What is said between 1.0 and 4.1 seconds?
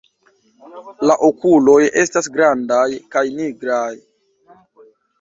La okuloj estas grandaj kaj nigraj.